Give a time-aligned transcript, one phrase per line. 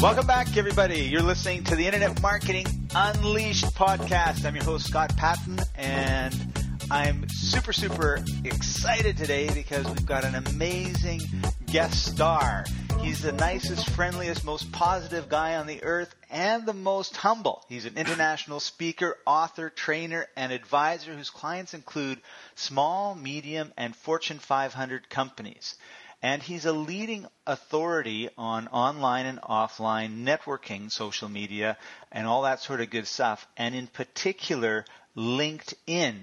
[0.00, 1.00] Welcome back, everybody.
[1.00, 4.44] You're listening to the Internet Marketing Unleashed podcast.
[4.44, 6.34] I'm your host, Scott Paton, and
[6.88, 11.20] I'm super, super excited today because we've got an amazing
[11.66, 12.64] guest star.
[13.00, 17.64] He's the nicest, friendliest, most positive guy on the earth and the most humble.
[17.68, 22.20] He's an international speaker, author, trainer, and advisor whose clients include
[22.54, 25.74] small, medium, and Fortune 500 companies
[26.22, 31.76] and he's a leading authority on online and offline networking, social media,
[32.10, 34.84] and all that sort of good stuff, and in particular,
[35.16, 36.22] LinkedIn.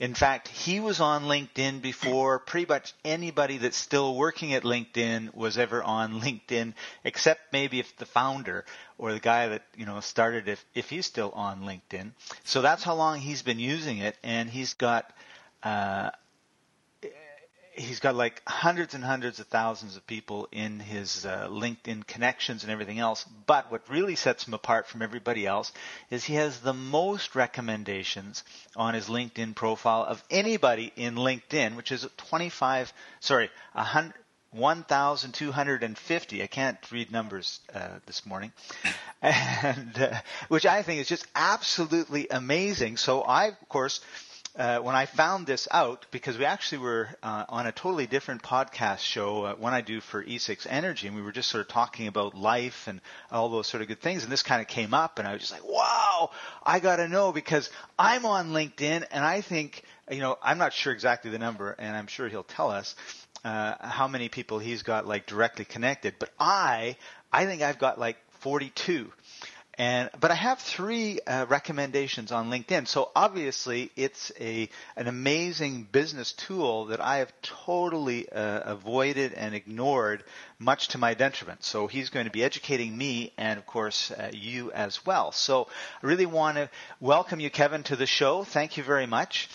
[0.00, 5.34] In fact, he was on LinkedIn before pretty much anybody that's still working at LinkedIn
[5.34, 6.72] was ever on LinkedIn,
[7.04, 8.64] except maybe if the founder
[8.96, 12.12] or the guy that you know started if if he's still on LinkedIn.
[12.44, 15.12] So that's how long he's been using it, and he's got
[15.62, 16.10] uh,
[17.80, 22.62] he's got like hundreds and hundreds of thousands of people in his uh, LinkedIn connections
[22.62, 23.24] and everything else.
[23.46, 25.72] But what really sets him apart from everybody else
[26.10, 28.44] is he has the most recommendations
[28.76, 34.14] on his LinkedIn profile of anybody in LinkedIn, which is 25, sorry, 100.
[34.52, 36.42] 1,250.
[36.42, 38.52] I can't read numbers uh, this morning,
[39.22, 42.96] and uh, which I think is just absolutely amazing.
[42.96, 44.00] So I, of course,
[44.56, 48.42] uh, when I found this out, because we actually were uh, on a totally different
[48.42, 51.68] podcast show, uh, one I do for E6 Energy, and we were just sort of
[51.68, 54.92] talking about life and all those sort of good things, and this kind of came
[54.92, 56.30] up, and I was just like, wow,
[56.64, 60.72] I got to know because I'm on LinkedIn, and I think, you know, I'm not
[60.72, 62.96] sure exactly the number, and I'm sure he'll tell us
[63.44, 66.96] uh, how many people he's got like directly connected, but I,
[67.32, 69.12] I think I've got like 42.
[69.80, 72.86] And but I have three uh, recommendations on LinkedIn.
[72.86, 79.54] So obviously, it's a an amazing business tool that I have totally uh, avoided and
[79.54, 80.22] ignored,
[80.58, 81.64] much to my detriment.
[81.64, 85.32] So he's going to be educating me and, of course, uh, you as well.
[85.32, 85.68] So
[86.02, 86.68] I really want to
[87.00, 88.44] welcome you, Kevin, to the show.
[88.44, 89.48] Thank you very much.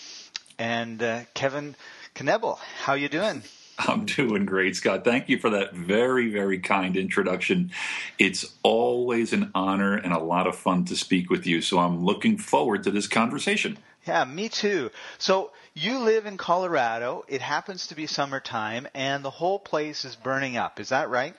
[0.58, 1.76] And uh, Kevin
[2.16, 3.44] Knebl, how you doing?
[3.78, 5.04] I'm doing great, Scott.
[5.04, 7.72] Thank you for that very, very kind introduction.
[8.18, 11.60] It's always an honor and a lot of fun to speak with you.
[11.60, 13.78] So I'm looking forward to this conversation.
[14.06, 14.90] Yeah, me too.
[15.18, 17.24] So you live in Colorado.
[17.28, 20.80] It happens to be summertime, and the whole place is burning up.
[20.80, 21.34] Is that right?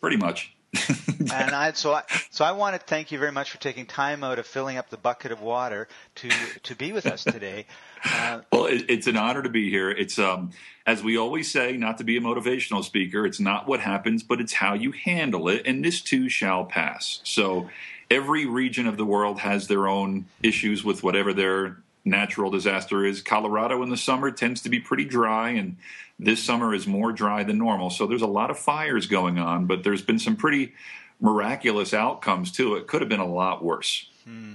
[0.00, 0.54] Pretty much.
[1.32, 4.24] and I, so I, so I want to thank you very much for taking time
[4.24, 6.30] out of filling up the bucket of water to
[6.62, 7.66] to be with us today.
[8.04, 9.90] Uh, well, it, it's an honor to be here.
[9.90, 10.50] It's um,
[10.86, 13.26] as we always say, not to be a motivational speaker.
[13.26, 17.20] It's not what happens, but it's how you handle it, and this too shall pass.
[17.24, 17.68] So,
[18.10, 23.22] every region of the world has their own issues with whatever their natural disaster is.
[23.22, 25.76] Colorado in the summer tends to be pretty dry, and
[26.18, 27.90] this summer is more dry than normal.
[27.90, 30.74] So there's a lot of fires going on, but there's been some pretty
[31.20, 32.74] miraculous outcomes too.
[32.74, 34.08] It could have been a lot worse.
[34.24, 34.54] Hmm.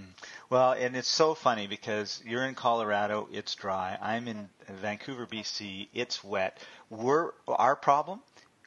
[0.49, 3.97] Well, and it's so funny because you're in Colorado, it's dry.
[4.01, 6.59] I'm in Vancouver, BC, it's wet.
[6.89, 8.21] We're our problem.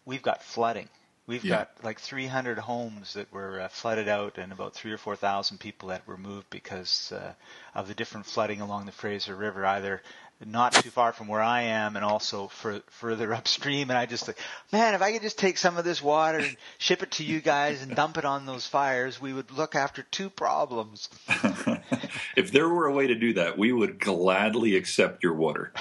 [0.05, 0.89] We've got flooding.
[1.31, 1.59] We've yeah.
[1.59, 5.59] got like 300 homes that were uh, flooded out, and about three or four thousand
[5.59, 7.35] people that were moved because uh,
[7.73, 10.03] of the different flooding along the Fraser River, either
[10.45, 13.91] not too far from where I am and also for, further upstream.
[13.91, 14.39] And I just like,
[14.73, 17.41] man, if I could just take some of this water and ship it to you
[17.41, 21.09] guys and dump it on those fires, we would look after two problems.
[22.37, 25.73] if there were a way to do that, we would gladly accept your water.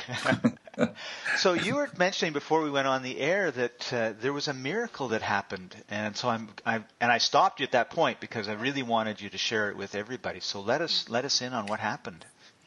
[1.38, 4.54] so you were mentioning before we went on the air that uh, there was a
[4.54, 8.48] miracle that happened, and so I'm, I and I stopped you at that point because
[8.48, 10.40] I really wanted you to share it with everybody.
[10.40, 12.26] So let us let us in on what happened.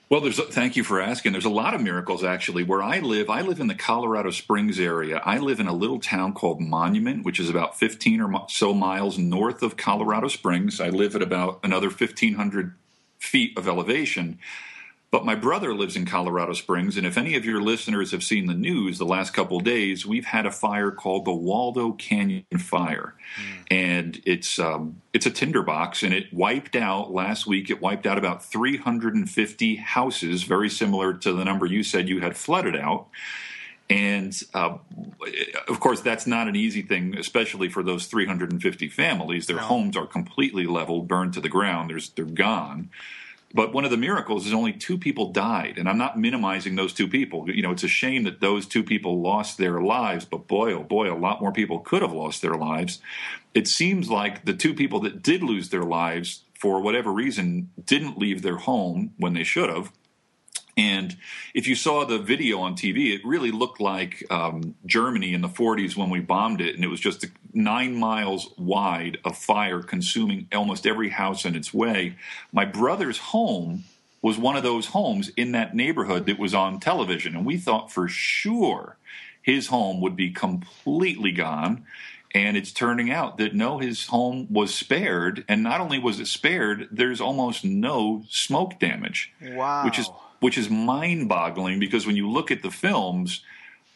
[0.09, 1.33] Well, there's thank you for asking.
[1.33, 2.65] There's a lot of miracles actually.
[2.65, 5.23] Where I live, I live in the Colorado Springs area.
[5.25, 9.17] I live in a little town called Monument, which is about 15 or so miles
[9.17, 10.81] north of Colorado Springs.
[10.81, 12.75] I live at about another 1,500
[13.19, 14.39] feet of elevation.
[15.13, 18.47] But my brother lives in Colorado Springs, and if any of your listeners have seen
[18.47, 22.47] the news the last couple of days, we've had a fire called the Waldo Canyon
[22.59, 23.67] Fire, mm.
[23.71, 27.69] and it's um, it's a tinderbox, and it wiped out last week.
[27.69, 32.35] It wiped out about 350 houses, very similar to the number you said you had
[32.35, 33.09] flooded out.
[33.91, 34.79] And uh,
[35.69, 39.47] of course, that's not an easy thing, especially for those 350 families.
[39.47, 39.63] Their no.
[39.63, 41.91] homes are completely leveled, burned to the ground.
[41.91, 42.89] There's, they're gone.
[43.55, 46.93] But one of the miracles is only two people died, and I'm not minimizing those
[46.93, 47.51] two people.
[47.51, 50.83] You know, it's a shame that those two people lost their lives, but boy, oh
[50.83, 53.01] boy, a lot more people could have lost their lives.
[53.55, 58.19] It seems like the two people that did lose their lives, for whatever reason, didn't
[58.19, 59.93] leave their home when they should have.
[60.77, 61.17] And
[61.55, 65.49] if you saw the video on TV, it really looked like um, Germany in the
[65.49, 70.49] 40s when we bombed it, and it was just nine miles wide of fire consuming
[70.53, 72.17] almost every house in its way.
[72.53, 73.85] My brother's home
[74.23, 77.93] was one of those homes in that neighborhood that was on television, and we thought
[77.93, 78.97] for sure
[79.43, 81.85] his home would be completely gone.
[82.35, 85.45] And it's turning out that no, his home was spared.
[85.49, 89.31] And not only was it spared, there's almost no smoke damage.
[89.43, 89.85] Wow.
[89.85, 90.09] Which is
[90.43, 93.45] which is mind boggling because when you look at the films,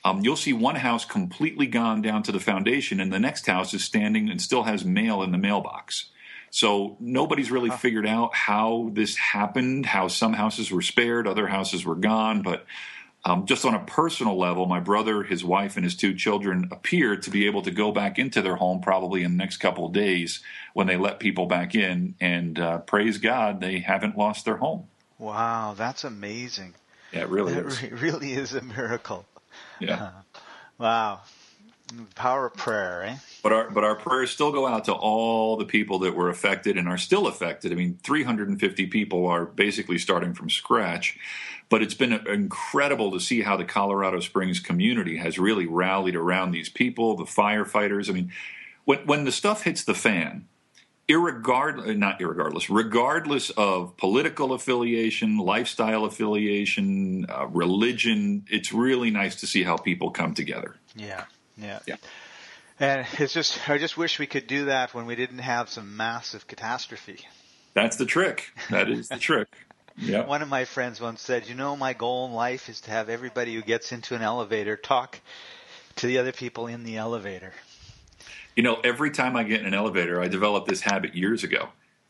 [0.04, 3.74] um, you'll see one house completely gone down to the foundation, and the next house
[3.74, 6.06] is standing and still has mail in the mailbox.
[6.50, 7.76] So nobody's really huh.
[7.78, 12.64] figured out how this happened, how some houses were spared, other houses were gone, but
[13.24, 17.16] um, just on a personal level, my brother, his wife, and his two children appear
[17.16, 19.92] to be able to go back into their home probably in the next couple of
[19.92, 20.44] days
[20.74, 22.14] when they let people back in.
[22.20, 24.86] And uh, praise God, they haven't lost their home.
[25.18, 26.74] Wow, that's amazing.
[27.12, 27.82] Yeah, it really it is.
[27.82, 29.24] It really is a miracle.
[29.80, 30.02] Yeah.
[30.02, 30.10] Uh,
[30.78, 31.20] wow.
[32.16, 33.16] Power of prayer, eh?
[33.44, 36.76] But our but our prayers still go out to all the people that were affected
[36.76, 37.70] and are still affected.
[37.70, 41.16] I mean, 350 people are basically starting from scratch.
[41.68, 46.52] But it's been incredible to see how the Colorado Springs community has really rallied around
[46.52, 48.08] these people, the firefighters.
[48.08, 48.32] I mean,
[48.84, 50.46] when when the stuff hits the fan,
[51.08, 59.46] irregardless, not irregardless, regardless of political affiliation, lifestyle affiliation, uh, religion, it's really nice to
[59.46, 60.76] see how people come together.
[60.94, 61.24] Yeah,
[61.56, 61.96] yeah, yeah.
[62.78, 65.96] And it's just, I just wish we could do that when we didn't have some
[65.96, 67.20] massive catastrophe.
[67.74, 68.50] That's the trick.
[68.70, 69.48] That is the trick.
[69.98, 70.26] Yeah.
[70.26, 73.08] One of my friends once said, "You know, my goal in life is to have
[73.08, 75.18] everybody who gets into an elevator talk
[75.96, 77.54] to the other people in the elevator."
[78.56, 81.68] You know, every time I get in an elevator, I developed this habit years ago.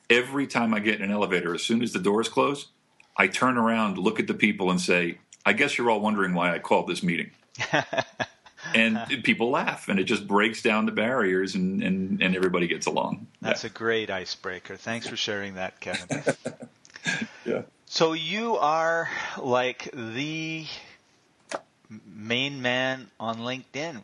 [0.08, 2.68] Every time I get in an elevator, as soon as the doors close,
[3.16, 6.54] I turn around, look at the people, and say, I guess you're all wondering why
[6.54, 7.32] I called this meeting.
[8.74, 12.86] and people laugh, and it just breaks down the barriers, and, and, and everybody gets
[12.86, 13.26] along.
[13.40, 13.70] That's yeah.
[13.70, 14.76] a great icebreaker.
[14.76, 16.22] Thanks for sharing that, Kevin.
[17.44, 17.62] yeah.
[17.86, 19.08] So you are
[19.38, 20.66] like the
[22.04, 24.02] main man on LinkedIn.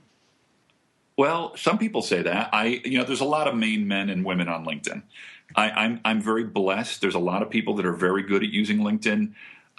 [1.16, 2.50] Well, some people say that.
[2.52, 5.02] I, you know, there's a lot of main men and women on LinkedIn.
[5.54, 7.00] I, am I'm, I'm very blessed.
[7.00, 9.32] There's a lot of people that are very good at using LinkedIn.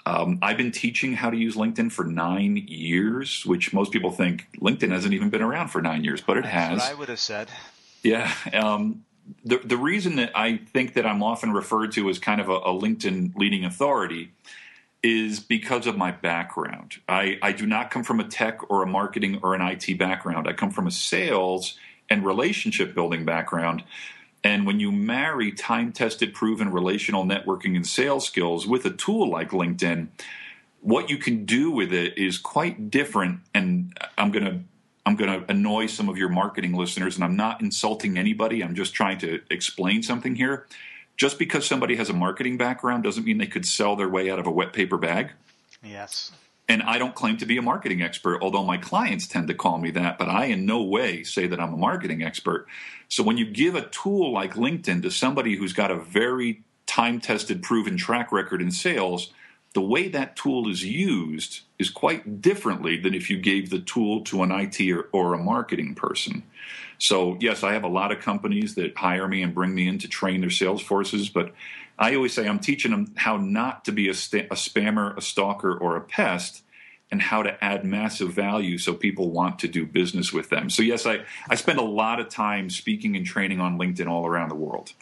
[0.06, 4.46] Um, I've been teaching how to use LinkedIn for nine years, which most people think
[4.60, 6.78] LinkedIn hasn't even been around for nine years, but it That's has.
[6.78, 7.48] What I would have said.
[8.02, 8.32] Yeah.
[8.52, 9.04] Um,
[9.44, 12.56] the the reason that I think that I'm often referred to as kind of a,
[12.56, 14.32] a LinkedIn leading authority
[15.04, 16.94] is because of my background.
[17.06, 20.48] I, I do not come from a tech or a marketing or an IT background.
[20.48, 21.78] I come from a sales
[22.08, 23.84] and relationship building background.
[24.42, 29.28] And when you marry time tested, proven relational networking and sales skills with a tool
[29.28, 30.08] like LinkedIn,
[30.80, 33.40] what you can do with it is quite different.
[33.52, 34.60] And I'm going to
[35.06, 38.64] I'm going to annoy some of your marketing listeners, and I'm not insulting anybody.
[38.64, 40.66] I'm just trying to explain something here
[41.16, 44.38] just because somebody has a marketing background doesn't mean they could sell their way out
[44.38, 45.30] of a wet paper bag.
[45.82, 46.32] Yes.
[46.68, 49.78] And I don't claim to be a marketing expert, although my clients tend to call
[49.78, 52.66] me that, but I in no way say that I'm a marketing expert.
[53.08, 57.20] So when you give a tool like LinkedIn to somebody who's got a very time
[57.20, 59.32] tested, proven track record in sales,
[59.74, 64.22] the way that tool is used is quite differently than if you gave the tool
[64.22, 66.44] to an IT or, or, a marketing person.
[67.04, 69.98] So, yes, I have a lot of companies that hire me and bring me in
[69.98, 71.52] to train their sales forces, but
[71.98, 75.20] I always say I'm teaching them how not to be a, st- a spammer, a
[75.20, 76.62] stalker, or a pest,
[77.10, 80.70] and how to add massive value so people want to do business with them.
[80.70, 84.26] So, yes, I, I spend a lot of time speaking and training on LinkedIn all
[84.26, 84.94] around the world.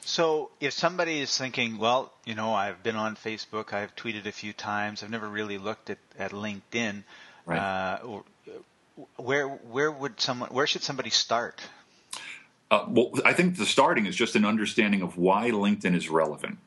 [0.00, 4.32] So if somebody is thinking, well, you know, I've been on Facebook, I've tweeted a
[4.32, 7.04] few times, I've never really looked at, at LinkedIn,
[7.46, 7.58] right.
[7.58, 8.20] uh,
[9.16, 11.60] where where would someone where should somebody start?
[12.70, 16.58] Uh, well, I think the starting is just an understanding of why LinkedIn is relevant.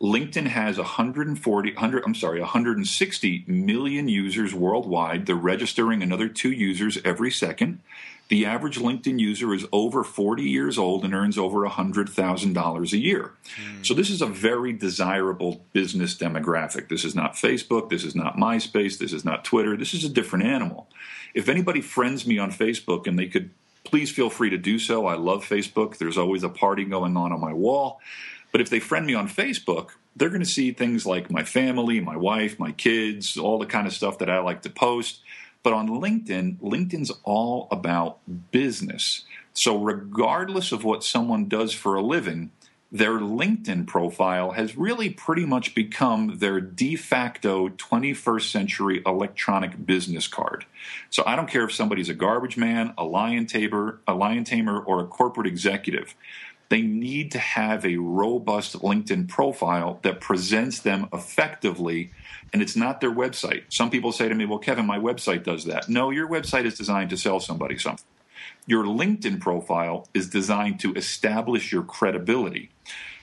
[0.00, 5.24] LinkedIn has 140, 100, I'm sorry, 160 million users worldwide.
[5.24, 7.80] They're registering another two users every second.
[8.28, 13.32] The average LinkedIn user is over 40 years old and earns over $100,000 a year.
[13.56, 13.86] Mm.
[13.86, 16.88] So, this is a very desirable business demographic.
[16.88, 17.88] This is not Facebook.
[17.88, 18.98] This is not MySpace.
[18.98, 19.76] This is not Twitter.
[19.76, 20.88] This is a different animal.
[21.34, 23.50] If anybody friends me on Facebook and they could
[23.86, 25.06] please feel free to do so.
[25.06, 25.96] I love Facebook.
[25.96, 28.00] There's always a party going on on my wall.
[28.56, 32.00] But if they friend me on Facebook, they're going to see things like my family,
[32.00, 35.20] my wife, my kids, all the kind of stuff that I like to post.
[35.62, 38.20] But on LinkedIn, LinkedIn's all about
[38.50, 39.26] business.
[39.52, 42.50] So, regardless of what someone does for a living,
[42.90, 50.28] their LinkedIn profile has really pretty much become their de facto 21st century electronic business
[50.28, 50.64] card.
[51.10, 54.78] So I don't care if somebody's a garbage man, a lion tamer, a lion tamer,
[54.78, 56.14] or a corporate executive.
[56.68, 62.12] They need to have a robust LinkedIn profile that presents them effectively,
[62.52, 63.64] and it's not their website.
[63.68, 65.88] Some people say to me, Well, Kevin, my website does that.
[65.88, 68.04] No, your website is designed to sell somebody something.
[68.66, 72.70] Your LinkedIn profile is designed to establish your credibility.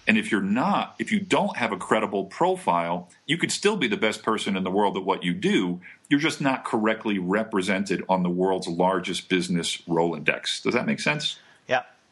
[0.08, 3.88] And if you're not, if you don't have a credible profile, you could still be
[3.88, 5.80] the best person in the world at what you do.
[6.10, 10.62] You're just not correctly represented on the world's largest business Rolodex.
[10.62, 11.40] Does that make sense?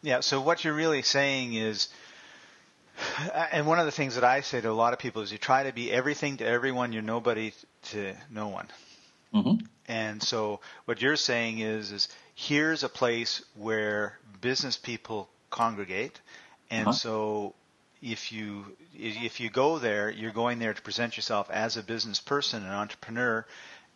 [0.02, 0.22] Yeah.
[0.22, 1.90] So what you're really saying is,
[3.52, 5.38] and one of the things that I say to a lot of people is you
[5.38, 7.54] try to be everything to everyone, you're nobody
[7.90, 8.68] to no one.
[9.34, 9.66] Mm-hmm.
[9.88, 16.20] And so what you're saying is, is here's a place where business people congregate,
[16.70, 16.98] and uh-huh.
[16.98, 17.56] so
[18.02, 22.20] if you if you go there, you're going there to present yourself as a business
[22.20, 23.46] person, an entrepreneur,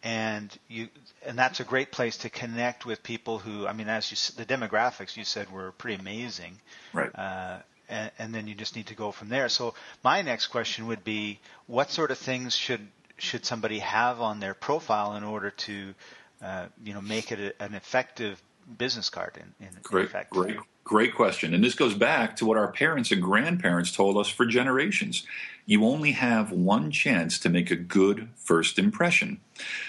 [0.05, 0.88] and you
[1.25, 4.45] and that's a great place to connect with people who I mean, as you the
[4.45, 6.59] demographics you said were pretty amazing,
[6.93, 7.09] right?
[7.13, 7.57] Uh,
[7.89, 9.50] and, and then you just need to go from there.
[9.50, 14.39] So my next question would be, what sort of things should should somebody have on
[14.39, 15.93] their profile in order to
[16.41, 18.39] uh, you know make it a, an effective
[18.77, 20.29] business card in, in great, effect?
[20.31, 21.53] Great, great question.
[21.53, 25.25] And this goes back to what our parents and grandparents told us for generations.
[25.65, 29.39] You only have one chance to make a good first impression.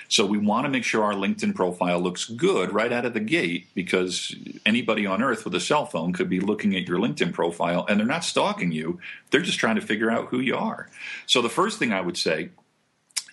[0.09, 3.21] So we want to make sure our LinkedIn profile looks good right out of the
[3.21, 7.35] gate because anybody on earth with a cell phone could be looking at your LinkedIn
[7.35, 8.99] profile and they're not stalking you.
[9.31, 10.89] They're just trying to figure out who you are.
[11.27, 12.51] So the first thing I would say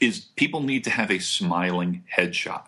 [0.01, 2.65] is people need to have a smiling headshot.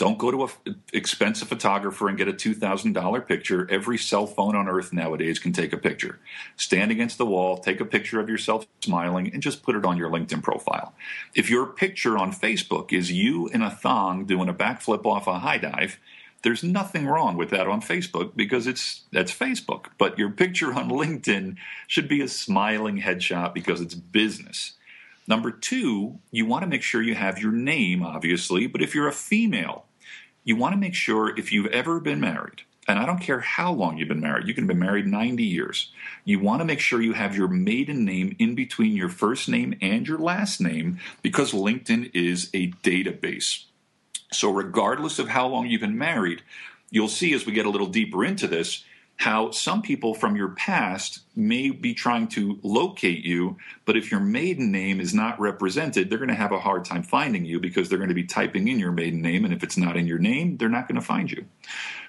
[0.00, 3.70] Don't go to an expensive photographer and get a $2,000 picture.
[3.70, 6.18] Every cell phone on earth nowadays can take a picture.
[6.56, 9.98] Stand against the wall, take a picture of yourself smiling, and just put it on
[9.98, 10.94] your LinkedIn profile.
[11.34, 15.40] If your picture on Facebook is you in a thong doing a backflip off a
[15.40, 15.98] high dive,
[16.40, 19.88] there's nothing wrong with that on Facebook because it's that's Facebook.
[19.98, 24.72] But your picture on LinkedIn should be a smiling headshot because it's business.
[25.28, 29.06] Number two, you want to make sure you have your name, obviously, but if you're
[29.06, 29.84] a female,
[30.50, 33.72] you want to make sure if you've ever been married, and I don't care how
[33.72, 35.92] long you've been married, you can have been married 90 years,
[36.24, 39.78] you want to make sure you have your maiden name in between your first name
[39.80, 43.66] and your last name because LinkedIn is a database.
[44.32, 46.42] So, regardless of how long you've been married,
[46.90, 48.82] you'll see as we get a little deeper into this
[49.20, 54.18] how some people from your past may be trying to locate you, but if your
[54.18, 57.90] maiden name is not represented, they're going to have a hard time finding you because
[57.90, 60.18] they're going to be typing in your maiden name, and if it's not in your
[60.18, 61.44] name, they're not going to find you.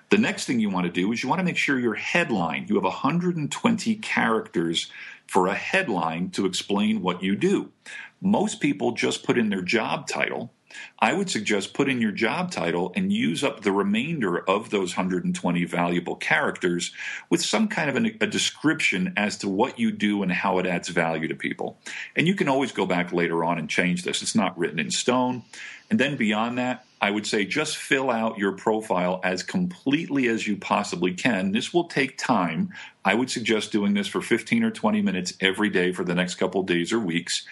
[0.09, 2.67] The next thing you want to do is you want to make sure your headline,
[2.69, 4.89] you have 120 characters
[5.27, 7.73] for a headline to explain what you do.
[8.21, 10.53] Most people just put in their job title
[10.99, 14.95] I would suggest put in your job title and use up the remainder of those
[14.95, 16.91] 120 valuable characters
[17.29, 20.65] with some kind of an, a description as to what you do and how it
[20.65, 21.77] adds value to people.
[22.15, 24.21] And you can always go back later on and change this.
[24.21, 25.43] It's not written in stone.
[25.89, 30.47] And then beyond that, I would say just fill out your profile as completely as
[30.47, 31.51] you possibly can.
[31.51, 32.73] This will take time.
[33.03, 36.35] I would suggest doing this for 15 or 20 minutes every day for the next
[36.35, 37.45] couple days or weeks.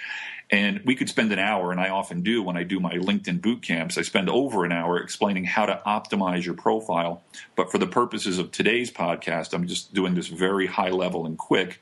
[0.51, 3.39] And we could spend an hour, and I often do when I do my LinkedIn
[3.41, 4.00] boot camps.
[4.00, 7.22] I spend over an hour explaining how to optimize your profile.
[7.56, 11.38] But for the purposes of today's podcast, I'm just doing this very high level and
[11.38, 11.79] quick.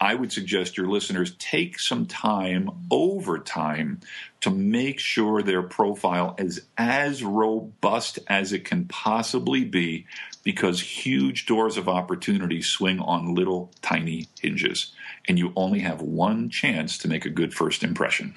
[0.00, 4.00] I would suggest your listeners take some time over time
[4.42, 10.06] to make sure their profile is as robust as it can possibly be
[10.42, 14.92] because huge doors of opportunity swing on little tiny hinges
[15.26, 18.34] and you only have one chance to make a good first impression.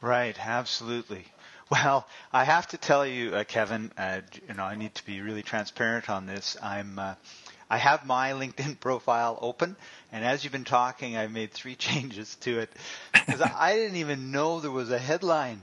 [0.00, 1.24] Right, absolutely.
[1.70, 5.20] Well, I have to tell you, uh, Kevin, uh, you know, I need to be
[5.20, 6.56] really transparent on this.
[6.62, 7.14] I'm, uh,
[7.70, 9.76] I have my LinkedIn profile open,
[10.12, 12.70] and as you've been talking, I've made three changes to it
[13.12, 15.62] because I didn't even know there was a headline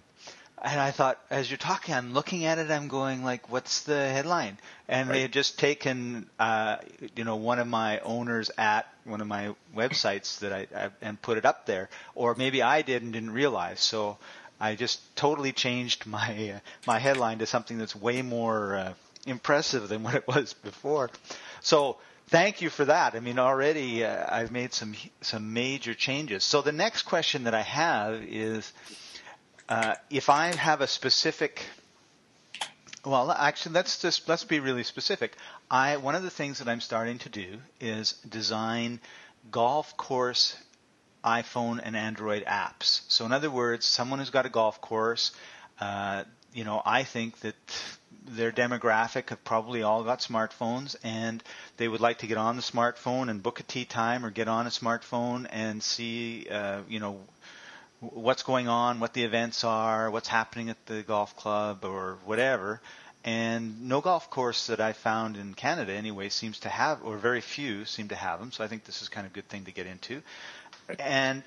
[0.64, 2.70] and I thought, as you're talking, I'm looking at it.
[2.70, 5.16] I'm going like, "What's the headline?" And right.
[5.16, 6.78] they had just taken, uh,
[7.16, 11.22] you know, one of my owners at one of my websites that I, I and
[11.22, 13.80] put it up there, or maybe I did and didn't realize.
[13.80, 14.18] So
[14.60, 18.94] I just totally changed my uh, my headline to something that's way more uh,
[19.26, 21.10] impressive than what it was before.
[21.62, 23.16] So thank you for that.
[23.16, 26.44] I mean, already uh, I've made some some major changes.
[26.44, 28.72] So the next question that I have is
[29.72, 31.64] uh, if I have a specific
[33.06, 35.36] well, actually, let's just let's be really specific.
[35.72, 39.00] I one of the things that I'm starting to do is design
[39.50, 40.58] golf course
[41.24, 43.02] iPhone and Android apps.
[43.08, 45.32] So in other words, someone who's got a golf course,
[45.80, 47.56] uh, you know, I think that
[48.28, 51.42] their demographic have probably all got smartphones and
[51.78, 54.48] they would like to get on the smartphone and book a tee time or get
[54.48, 57.20] on a smartphone and see, uh, you know,
[58.02, 62.82] what's going on, what the events are, what's happening at the golf club or whatever.
[63.24, 67.42] And no golf course that I found in Canada anyway seems to have, or very
[67.42, 68.52] few seem to have them.
[68.52, 70.24] So I think this is kind of a good thing to get into.
[71.00, 71.44] And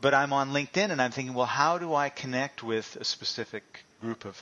[0.00, 3.84] but I'm on LinkedIn and I'm thinking, well, how do I connect with a specific
[4.00, 4.40] group of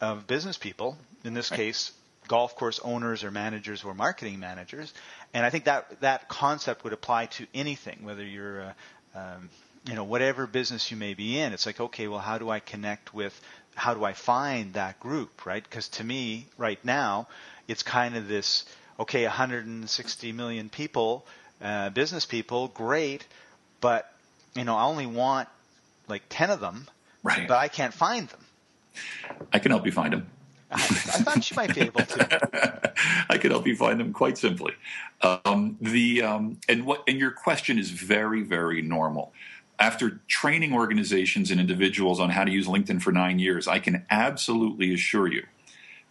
[0.00, 0.96] of business people?
[1.24, 1.92] In this case,
[2.28, 4.92] golf course owners or managers or marketing managers.
[5.32, 8.74] And I think that that concept would apply to anything, whether you're a,
[9.14, 9.50] um,
[9.86, 11.52] you know whatever business you may be in.
[11.52, 13.38] It's like, okay, well, how do I connect with?
[13.74, 15.62] How do I find that group, right?
[15.62, 17.28] Because to me, right now,
[17.68, 18.64] it's kind of this.
[18.98, 21.24] Okay, 160 million people,
[21.62, 23.26] uh, business people, great
[23.80, 24.12] but
[24.54, 25.48] you know, I only want
[26.08, 26.88] like ten of them,
[27.22, 27.48] right?
[27.48, 28.40] But I can't find them.
[29.52, 30.26] I can help you find them.
[30.70, 32.92] I, I thought you might be able to.
[33.30, 34.74] I can help you find them quite simply.
[35.22, 39.32] Um, the um, and what and your question is very very normal.
[39.80, 44.04] After training organizations and individuals on how to use LinkedIn for nine years, I can
[44.10, 45.46] absolutely assure you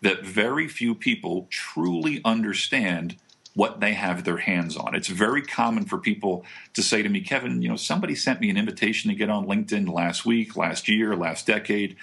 [0.01, 3.17] that very few people truly understand
[3.53, 4.95] what they have their hands on.
[4.95, 8.49] It's very common for people to say to me, Kevin, you know, somebody sent me
[8.49, 11.97] an invitation to get on LinkedIn last week, last year, last decade.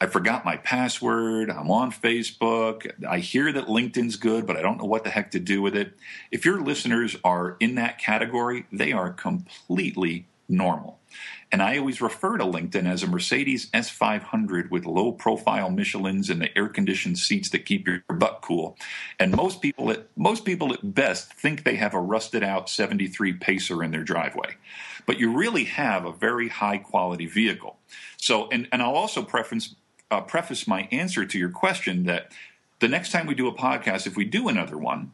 [0.00, 1.50] I forgot my password.
[1.50, 2.90] I'm on Facebook.
[3.06, 5.76] I hear that LinkedIn's good, but I don't know what the heck to do with
[5.76, 5.92] it.
[6.30, 10.99] If your listeners are in that category, they are completely normal.
[11.52, 16.40] And I always refer to LinkedIn as a Mercedes S500 with low profile Michelins and
[16.40, 18.76] the air conditioned seats that keep your butt cool.
[19.18, 23.34] And most people at most people at best think they have a rusted out 73
[23.34, 24.56] Pacer in their driveway.
[25.06, 27.78] But you really have a very high quality vehicle.
[28.16, 29.74] So and, and I'll also preference
[30.10, 32.32] uh, preface my answer to your question that
[32.78, 35.12] the next time we do a podcast, if we do another one,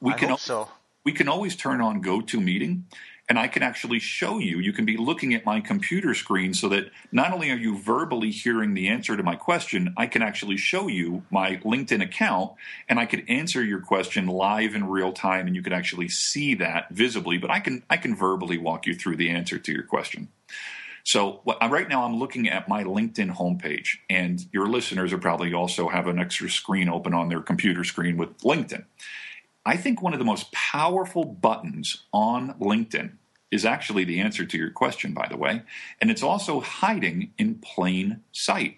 [0.00, 0.68] we I can so.
[1.04, 2.82] we can always turn on GoToMeeting
[3.28, 4.58] and I can actually show you.
[4.58, 8.30] You can be looking at my computer screen so that not only are you verbally
[8.30, 12.52] hearing the answer to my question, I can actually show you my LinkedIn account
[12.88, 16.54] and I could answer your question live in real time and you could actually see
[16.56, 19.84] that visibly, but I can I can verbally walk you through the answer to your
[19.84, 20.28] question.
[21.04, 25.52] So uh, right now I'm looking at my LinkedIn homepage, and your listeners are probably
[25.52, 28.84] also have an extra screen open on their computer screen with LinkedIn.
[29.66, 33.12] I think one of the most powerful buttons on LinkedIn
[33.50, 35.62] is actually the answer to your question, by the way,
[36.00, 38.76] and it's also hiding in plain sight.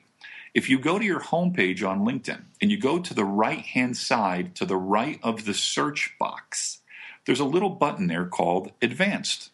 [0.54, 3.96] If you go to your homepage on LinkedIn and you go to the right hand
[3.96, 6.80] side to the right of the search box,
[7.24, 9.50] there's a little button there called Advanced.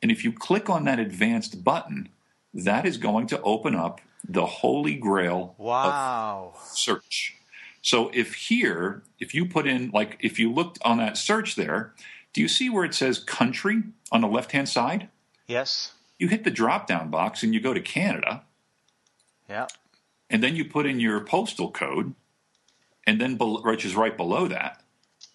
[0.00, 2.08] And if you click on that Advanced button,
[2.54, 6.52] that is going to open up the holy grail wow.
[6.54, 7.39] of search.
[7.82, 11.94] So if here, if you put in, like, if you looked on that search there,
[12.32, 15.08] do you see where it says country on the left hand side?
[15.46, 15.92] Yes.
[16.18, 18.42] You hit the drop down box and you go to Canada.
[19.48, 19.66] Yeah.
[20.28, 22.14] And then you put in your postal code,
[23.06, 24.82] and then which is right below that.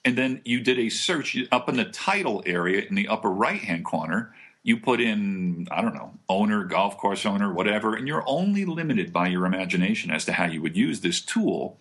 [0.05, 3.59] And then you did a search up in the title area in the upper right
[3.59, 4.33] hand corner.
[4.63, 9.11] You put in, I don't know, owner, golf course owner, whatever, and you're only limited
[9.11, 11.79] by your imagination as to how you would use this tool.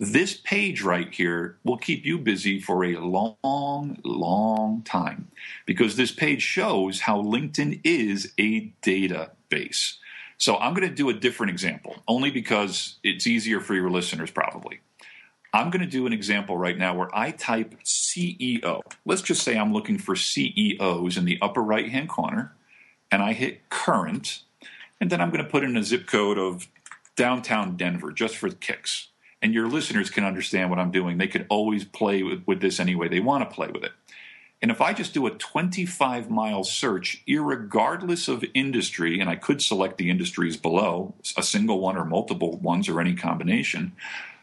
[0.00, 5.28] This page right here will keep you busy for a long, long time
[5.66, 9.96] because this page shows how LinkedIn is a database.
[10.36, 14.30] So I'm going to do a different example only because it's easier for your listeners
[14.30, 14.78] probably.
[15.52, 18.82] I'm going to do an example right now where I type CEO.
[19.04, 22.54] Let's just say I'm looking for CEOs in the upper right hand corner
[23.10, 24.42] and I hit current
[25.00, 26.68] and then I'm going to put in a zip code of
[27.16, 29.08] downtown Denver just for kicks
[29.40, 31.18] and your listeners can understand what I'm doing.
[31.18, 33.92] They could always play with, with this any way they want to play with it.
[34.60, 39.62] And if I just do a 25 mile search, regardless of industry, and I could
[39.62, 43.92] select the industries below, a single one or multiple ones or any combination.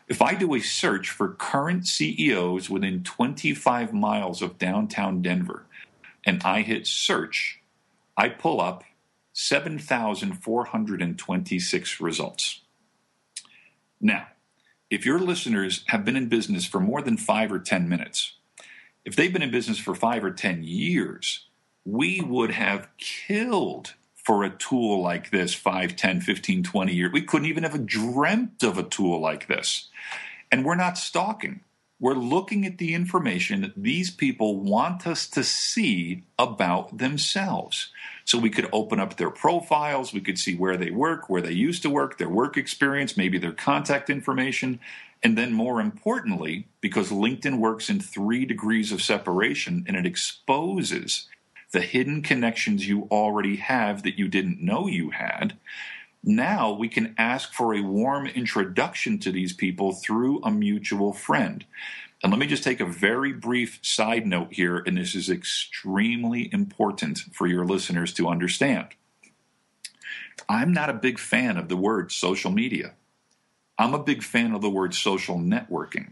[0.07, 5.65] If I do a search for current CEOs within 25 miles of downtown Denver
[6.25, 7.59] and I hit search,
[8.15, 8.85] I pull up
[9.33, 12.61] 7,426 results.
[13.99, 14.27] Now,
[14.89, 18.33] if your listeners have been in business for more than five or 10 minutes,
[19.03, 21.45] if they've been in business for five or 10 years,
[21.85, 27.11] we would have killed for a tool like this 5, 10, 15, 20 years.
[27.11, 29.89] We couldn't even have dreamt of a tool like this.
[30.51, 31.61] And we're not stalking.
[32.05, 37.89] We're looking at the information that these people want us to see about themselves.
[38.25, 41.53] So we could open up their profiles, we could see where they work, where they
[41.53, 44.79] used to work, their work experience, maybe their contact information.
[45.23, 51.27] And then, more importantly, because LinkedIn works in three degrees of separation and it exposes
[51.71, 55.57] the hidden connections you already have that you didn't know you had,
[56.25, 61.65] now we can ask for a warm introduction to these people through a mutual friend.
[62.23, 66.49] And let me just take a very brief side note here, and this is extremely
[66.51, 68.87] important for your listeners to understand.
[70.49, 72.93] I'm not a big fan of the word social media.
[73.77, 76.11] I'm a big fan of the word social networking.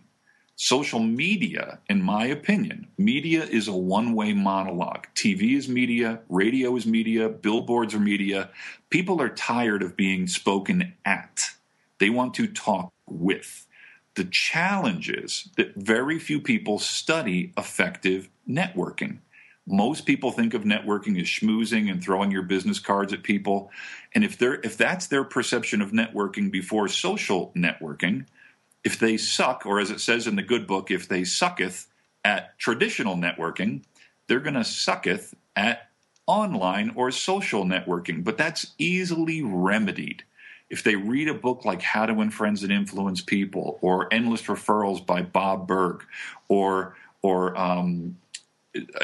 [0.65, 5.08] Social media, in my opinion, media is a one way monologue.
[5.13, 8.49] TV is media, radio is media, billboards are media.
[8.89, 11.49] People are tired of being spoken at,
[11.99, 13.67] they want to talk with.
[14.15, 19.17] The challenge is that very few people study effective networking.
[19.67, 23.69] Most people think of networking as schmoozing and throwing your business cards at people.
[24.15, 28.28] And if they're if that's their perception of networking before social networking,
[28.84, 31.88] if they suck, or as it says in the good book, if they sucketh
[32.26, 33.84] at traditional networking,
[34.28, 35.89] they're going to sucketh at
[36.28, 38.24] online or social networking.
[38.24, 40.24] But that's easily remedied.
[40.69, 44.43] If they read a book like How to Win Friends and Influence People, or Endless
[44.43, 46.04] Referrals by Bob Burg,
[46.48, 48.17] or or um,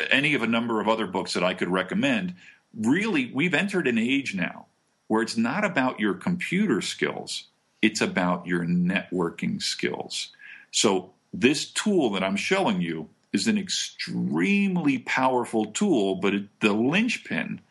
[0.10, 2.36] any of a number of other books that I could recommend,
[2.74, 4.65] really, we've entered an age now
[5.08, 7.46] where it's not about your computer skills
[7.82, 10.30] it's about your networking skills.
[10.72, 16.74] So, this tool that I'm showing you is an extremely powerful tool, but it, the
[16.74, 17.62] linchpin,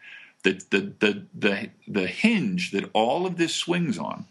[0.45, 4.27] the, the, the, the, the hinge that all of this swings on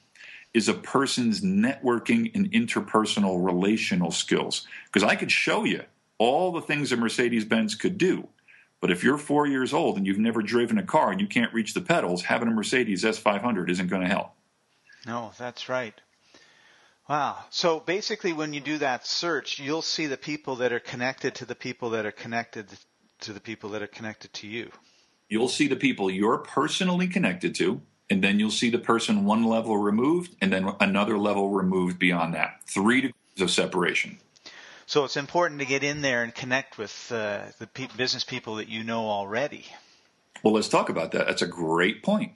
[0.54, 4.66] is a person's networking and interpersonal relational skills.
[4.86, 5.84] Because I could show you
[6.18, 8.28] all the things a Mercedes Benz could do.
[8.80, 11.54] But if you're four years old and you've never driven a car and you can't
[11.54, 14.32] reach the pedals, having a Mercedes S500 isn't going to help.
[15.08, 15.94] No, that's right.
[17.08, 17.38] Wow.
[17.50, 21.46] So basically, when you do that search, you'll see the people that are connected to
[21.46, 22.68] the people that are connected
[23.22, 24.70] to the people that are connected to you.
[25.30, 29.46] You'll see the people you're personally connected to, and then you'll see the person one
[29.46, 32.60] level removed, and then another level removed beyond that.
[32.66, 34.20] Three degrees of separation.
[34.86, 38.56] So it's important to get in there and connect with uh, the pe- business people
[38.56, 39.66] that you know already.
[40.44, 41.28] Well, let's talk about that.
[41.28, 42.34] That's a great point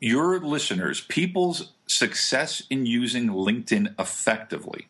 [0.00, 4.88] your listeners, people's success in using LinkedIn effectively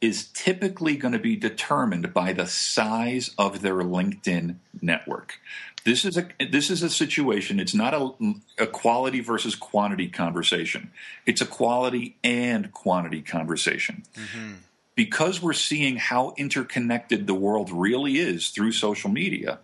[0.00, 5.40] is typically going to be determined by the size of their LinkedIn network.
[5.84, 7.60] This is a this is a situation.
[7.60, 8.10] It's not a,
[8.58, 10.90] a quality versus quantity conversation.
[11.24, 14.02] It's a quality and quantity conversation.
[14.14, 14.52] Mm-hmm.
[14.96, 19.58] Because we're seeing how interconnected the world really is through social media,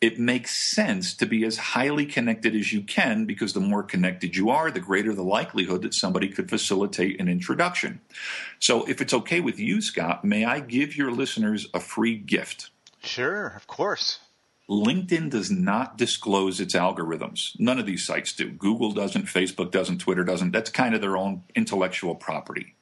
[0.00, 4.36] it makes sense to be as highly connected as you can because the more connected
[4.36, 8.00] you are, the greater the likelihood that somebody could facilitate an introduction.
[8.60, 12.70] So, if it's okay with you, Scott, may I give your listeners a free gift?
[13.02, 14.20] Sure, of course.
[14.68, 17.58] LinkedIn does not disclose its algorithms.
[17.58, 18.50] None of these sites do.
[18.50, 20.52] Google doesn't, Facebook doesn't, Twitter doesn't.
[20.52, 22.74] That's kind of their own intellectual property.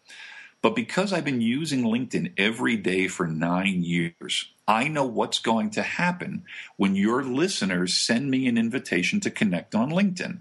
[0.62, 5.70] But because I've been using LinkedIn every day for nine years, I know what's going
[5.70, 6.44] to happen
[6.76, 10.40] when your listeners send me an invitation to connect on LinkedIn.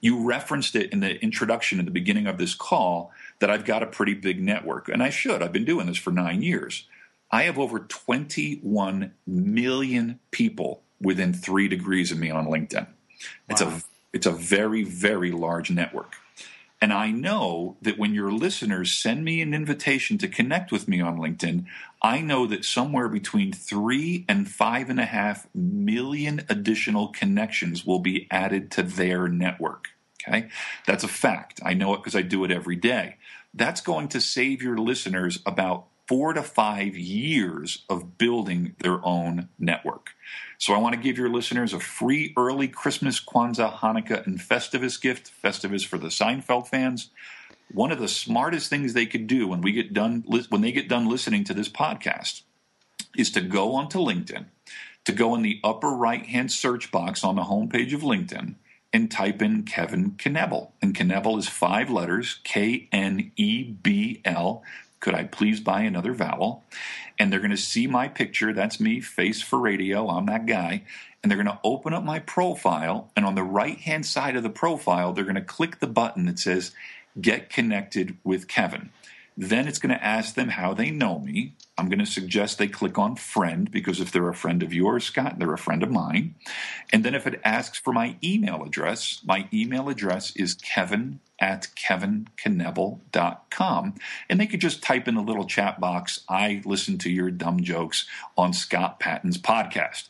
[0.00, 3.82] You referenced it in the introduction at the beginning of this call that I've got
[3.82, 5.42] a pretty big network, and I should.
[5.42, 6.86] I've been doing this for nine years.
[7.30, 12.86] I have over 21 million people within three degrees of me on LinkedIn.
[12.86, 12.90] Wow.
[13.48, 16.16] It's a it's a very very large network.
[16.84, 21.00] And I know that when your listeners send me an invitation to connect with me
[21.00, 21.64] on LinkedIn,
[22.02, 28.00] I know that somewhere between three and five and a half million additional connections will
[28.00, 29.92] be added to their network.
[30.28, 30.50] Okay.
[30.86, 31.58] That's a fact.
[31.64, 33.16] I know it because I do it every day.
[33.54, 39.48] That's going to save your listeners about four to five years of building their own
[39.58, 40.10] network.
[40.58, 45.00] So I want to give your listeners a free early Christmas, Kwanzaa, Hanukkah, and Festivus
[45.00, 45.32] gift.
[45.42, 47.10] Festivus for the Seinfeld fans.
[47.72, 50.88] One of the smartest things they could do when we get done when they get
[50.88, 52.42] done listening to this podcast
[53.16, 54.46] is to go onto LinkedIn,
[55.04, 58.54] to go in the upper right hand search box on the homepage of LinkedIn
[58.92, 60.70] and type in Kevin Knebl.
[60.80, 64.62] And Knebl is five letters, K N E B L.
[65.04, 66.64] Could I please buy another vowel?
[67.18, 68.54] And they're going to see my picture.
[68.54, 70.08] That's me, face for radio.
[70.08, 70.84] I'm that guy.
[71.22, 73.10] And they're going to open up my profile.
[73.14, 76.24] And on the right hand side of the profile, they're going to click the button
[76.24, 76.70] that says
[77.20, 78.92] Get Connected with Kevin.
[79.36, 81.54] Then it's going to ask them how they know me.
[81.76, 85.04] I'm going to suggest they click on friend because if they're a friend of yours,
[85.04, 86.36] Scott, they're a friend of mine.
[86.92, 91.66] And then if it asks for my email address, my email address is kevin at
[91.74, 93.94] kevinknebl.com.
[94.30, 97.58] And they could just type in the little chat box, I listen to your dumb
[97.60, 98.06] jokes
[98.38, 100.04] on Scott Paton's podcast.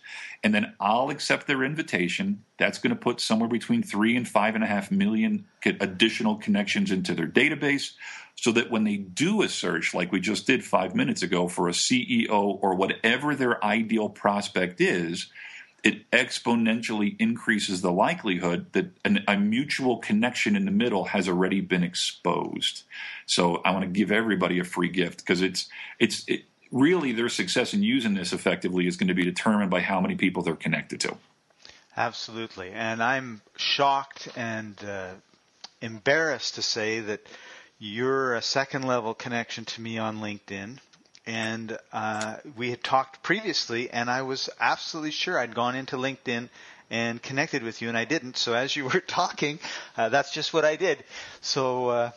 [0.45, 2.45] And then I'll accept their invitation.
[2.59, 6.91] That's going to put somewhere between three and five and a half million additional connections
[6.91, 7.93] into their database
[8.37, 11.69] so that when they do a search, like we just did five minutes ago for
[11.69, 15.31] a CEO or whatever their ideal prospect is,
[15.83, 21.61] it exponentially increases the likelihood that an, a mutual connection in the middle has already
[21.61, 22.85] been exposed.
[23.27, 27.29] So I want to give everybody a free gift because it's it's it, really their
[27.29, 30.57] success in using this effectively is going to be determined by how many people they're
[30.57, 31.17] connected to.
[31.97, 35.11] Absolutely, and I'm shocked and uh,
[35.81, 37.21] embarrassed to say that
[37.79, 40.79] you're a second level connection to me on LinkedIn
[41.27, 46.49] and uh, we had talked previously, and I was absolutely sure I'd gone into LinkedIn
[46.91, 48.37] and connected with you, and I didn't.
[48.37, 49.59] So as you were talking,
[49.97, 51.03] uh, that's just what I did.
[51.41, 52.11] So uh,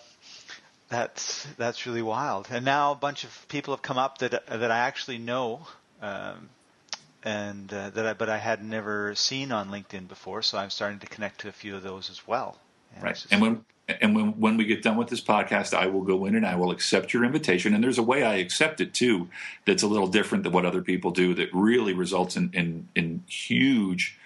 [0.89, 2.47] that's that's really wild.
[2.49, 5.67] And now a bunch of people have come up that that I actually know.
[6.01, 6.49] Um,
[7.23, 10.99] and uh, that I, but I had never seen on LinkedIn before, so I'm starting
[10.99, 12.57] to connect to a few of those as well.
[12.95, 13.25] And right.
[13.31, 13.65] And when
[14.01, 16.55] and when, when we get done with this podcast, I will go in and I
[16.55, 17.73] will accept your invitation.
[17.73, 19.29] And there's a way I accept it too
[19.65, 23.23] that's a little different than what other people do that really results in, in, in
[23.27, 24.16] huge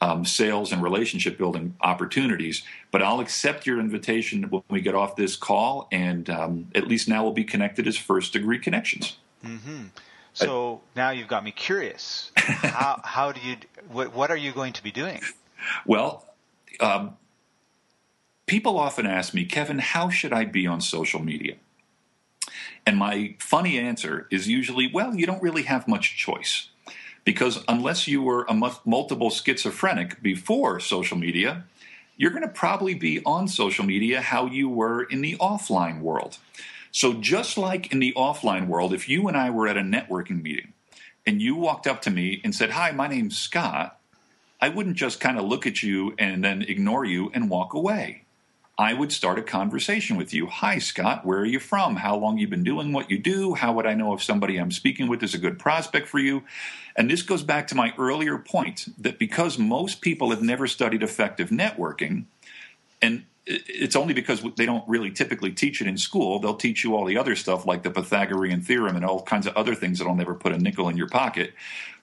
[0.00, 2.62] um, sales and relationship building opportunities.
[2.90, 5.88] But I'll accept your invitation when we get off this call.
[5.92, 9.18] And um, at least now we'll be connected as first degree connections.
[9.44, 9.86] Mm-hmm.
[10.32, 12.32] So uh, now you've got me curious.
[12.36, 13.56] how, how do you,
[13.90, 15.20] what, what are you going to be doing?
[15.84, 16.26] Well,
[16.80, 17.16] um,
[18.46, 21.56] people often ask me, Kevin, how should I be on social media?
[22.86, 26.69] And my funny answer is usually, well, you don't really have much choice.
[27.24, 28.54] Because unless you were a
[28.84, 31.64] multiple schizophrenic before social media,
[32.16, 36.38] you're going to probably be on social media how you were in the offline world.
[36.92, 40.42] So, just like in the offline world, if you and I were at a networking
[40.42, 40.72] meeting
[41.26, 43.98] and you walked up to me and said, Hi, my name's Scott,
[44.60, 48.19] I wouldn't just kind of look at you and then ignore you and walk away.
[48.80, 50.46] I would start a conversation with you.
[50.46, 51.96] Hi, Scott, where are you from?
[51.96, 53.52] How long you been doing what you do?
[53.52, 56.44] How would I know if somebody I'm speaking with is a good prospect for you?
[56.96, 61.02] And this goes back to my earlier point that because most people have never studied
[61.02, 62.24] effective networking,
[63.02, 66.38] and it's only because they don't really typically teach it in school.
[66.38, 69.54] They'll teach you all the other stuff like the Pythagorean theorem and all kinds of
[69.58, 71.52] other things that'll never put a nickel in your pocket.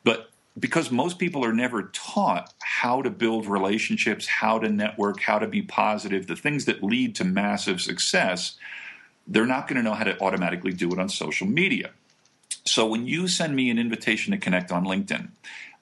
[0.03, 0.29] But
[0.59, 5.47] because most people are never taught how to build relationships, how to network, how to
[5.47, 8.55] be positive, the things that lead to massive success,
[9.27, 11.91] they're not going to know how to automatically do it on social media.
[12.65, 15.29] So when you send me an invitation to connect on LinkedIn,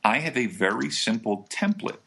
[0.04, 1.98] I have a very simple template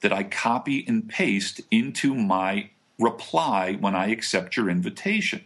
[0.00, 5.44] that I copy and paste into my reply when I accept your invitation.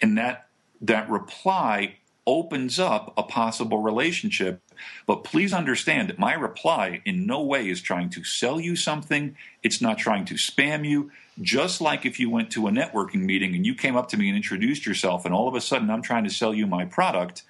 [0.00, 0.46] And that
[0.80, 4.60] that reply opens up a possible relationship.
[5.06, 9.36] But please understand that my reply in no way is trying to sell you something.
[9.62, 11.10] It's not trying to spam you.
[11.40, 14.28] Just like if you went to a networking meeting and you came up to me
[14.28, 17.42] and introduced yourself, and all of a sudden I'm trying to sell you my product,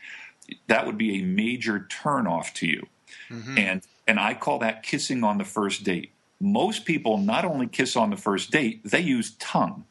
[0.68, 2.87] that would be a major turnoff to you.
[3.30, 3.58] Mm-hmm.
[3.58, 6.12] And and I call that kissing on the first date.
[6.40, 9.84] Most people not only kiss on the first date, they use tongue.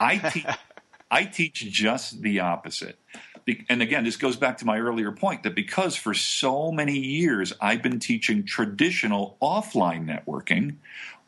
[0.00, 0.46] I teach
[1.10, 2.98] I teach just the opposite
[3.68, 7.52] and again, this goes back to my earlier point that because for so many years
[7.60, 10.76] I've been teaching traditional offline networking,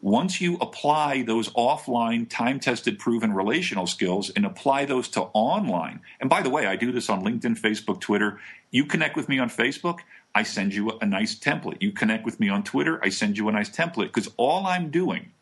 [0.01, 6.01] once you apply those offline, time tested, proven relational skills and apply those to online,
[6.21, 8.39] and by the way, I do this on LinkedIn, Facebook, Twitter.
[8.71, 10.01] You connect with me on Facebook,
[10.35, 11.79] I send you a nice template.
[11.81, 14.91] You connect with me on Twitter, I send you a nice template because all I'm
[14.91, 15.33] doing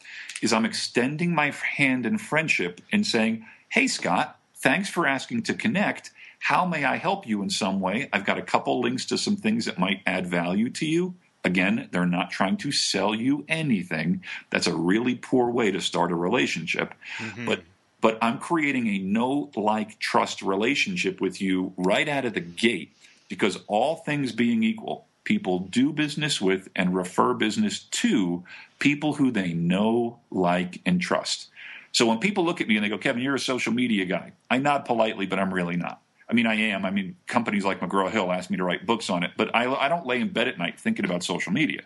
[0.40, 5.54] is I'm extending my hand in friendship and saying, Hey, Scott, thanks for asking to
[5.54, 6.12] connect.
[6.44, 8.10] How may I help you in some way?
[8.12, 11.14] I've got a couple links to some things that might add value to you.
[11.42, 14.22] Again, they're not trying to sell you anything.
[14.50, 16.92] That's a really poor way to start a relationship.
[17.16, 17.46] Mm-hmm.
[17.46, 17.62] But
[18.02, 22.92] but I'm creating a no like trust relationship with you right out of the gate
[23.30, 28.44] because all things being equal, people do business with and refer business to
[28.80, 31.48] people who they know, like, and trust.
[31.92, 34.32] So when people look at me and they go, Kevin, you're a social media guy,
[34.50, 36.02] I nod politely, but I'm really not.
[36.28, 36.84] I mean, I am.
[36.84, 39.72] I mean, companies like McGraw Hill ask me to write books on it, but I,
[39.72, 41.82] I don't lay in bed at night thinking about social media.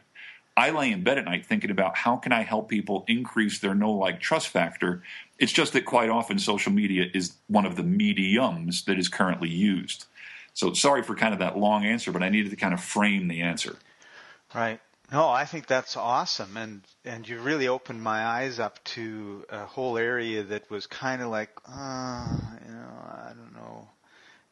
[0.56, 3.74] I lay in bed at night thinking about how can I help people increase their
[3.74, 5.02] no like trust factor.
[5.38, 9.48] It's just that quite often social media is one of the mediums that is currently
[9.48, 10.06] used.
[10.54, 13.28] So sorry for kind of that long answer, but I needed to kind of frame
[13.28, 13.76] the answer.
[14.52, 14.80] Right.
[15.12, 19.64] No, I think that's awesome, and and you really opened my eyes up to a
[19.64, 22.26] whole area that was kind of like, uh,
[22.66, 23.88] you know, I don't know.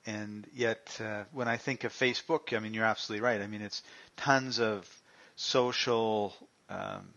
[0.07, 3.41] And yet, uh, when I think of Facebook, I mean, you're absolutely right.
[3.41, 3.83] I mean, it's
[4.17, 4.89] tons of
[5.35, 6.33] social,
[6.71, 7.09] um,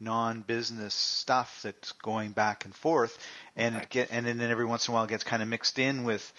[0.00, 3.16] non-business stuff that's going back and forth,
[3.56, 5.78] and it get, and then every once in a while it gets kind of mixed
[5.78, 6.32] in with,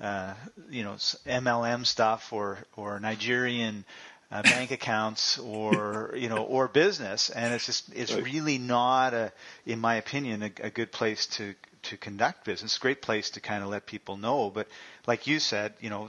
[0.00, 0.34] uh,
[0.68, 3.84] you know, MLM stuff or or Nigerian
[4.30, 8.24] uh, bank accounts or you know or business and it's just it's right.
[8.24, 9.32] really not a
[9.64, 11.54] in my opinion a, a, good place to
[11.88, 14.68] to conduct business great place to kind of let people know but
[15.06, 16.08] like you said you know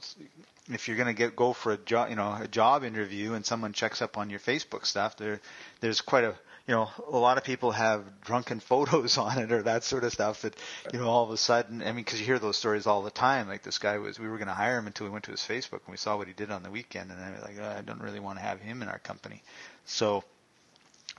[0.69, 3.45] if you're going to get go for a job you know a job interview and
[3.45, 5.39] someone checks up on your facebook stuff there
[5.81, 6.35] there's quite a
[6.67, 10.11] you know, a lot of people have drunken photos on it or that sort of
[10.11, 10.55] stuff that,
[10.93, 13.09] you know, all of a sudden, I mean, because you hear those stories all the
[13.09, 13.47] time.
[13.47, 15.39] Like this guy was, we were going to hire him until we went to his
[15.39, 17.75] Facebook and we saw what he did on the weekend, and I was like, oh,
[17.77, 19.41] I don't really want to have him in our company.
[19.85, 20.23] So,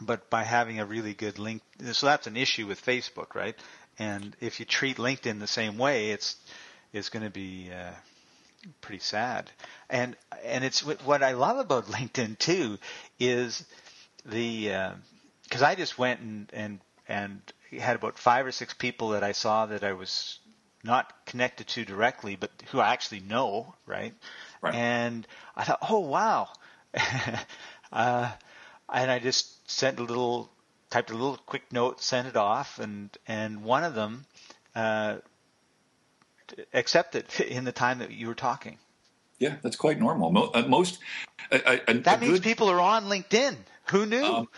[0.01, 3.57] but by having a really good link, so that's an issue with Facebook, right?
[3.99, 6.37] And if you treat LinkedIn the same way, it's
[6.93, 7.93] it's going to be uh,
[8.81, 9.51] pretty sad.
[9.91, 12.79] And and it's what I love about LinkedIn too
[13.19, 13.65] is
[14.25, 14.93] the uh,
[15.45, 17.41] because I just went and and and
[17.73, 20.39] had about five or six people that I saw that I was
[20.85, 24.15] not connected to directly, but who I actually know, right?
[24.63, 24.75] right.
[24.75, 26.49] And I thought, oh wow,
[27.93, 28.31] uh,
[28.93, 30.51] and I just sent a little,
[30.91, 34.27] typed a little quick note, sent it off, and and one of them
[34.75, 35.17] uh,
[36.73, 38.79] accepted in the time that you were talking.
[39.39, 40.51] Yeah, that's quite normal.
[40.53, 40.99] Uh, most
[41.53, 43.57] a, a, that means good, people are on LinkedIn.
[43.91, 44.23] Who knew?
[44.23, 44.49] Um,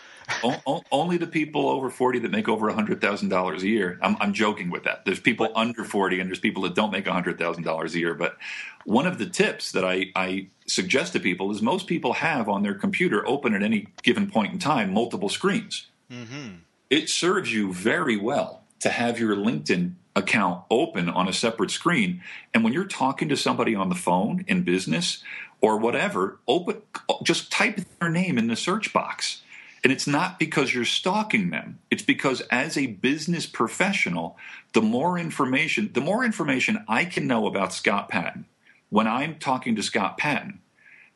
[0.43, 3.97] o- only the people over 40 that make over $100,000 a year.
[4.01, 5.05] I'm, I'm, joking with that.
[5.05, 8.13] There's people under 40 and there's people that don't make $100,000 a year.
[8.13, 8.37] But
[8.83, 12.61] one of the tips that I, I suggest to people is most people have on
[12.63, 15.87] their computer open at any given point in time multiple screens.
[16.11, 16.55] Mm-hmm.
[16.89, 22.21] It serves you very well to have your LinkedIn account open on a separate screen.
[22.53, 25.23] And when you're talking to somebody on the phone in business
[25.61, 26.81] or whatever, open
[27.23, 29.41] just type their name in the search box.
[29.83, 31.79] And it's not because you're stalking them.
[31.89, 34.37] It's because as a business professional,
[34.73, 38.45] the more information, the more information I can know about Scott Paton
[38.89, 40.59] when I'm talking to Scott Paton,